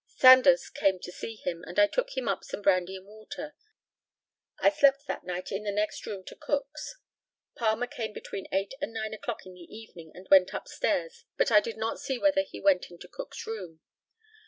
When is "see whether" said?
11.99-12.41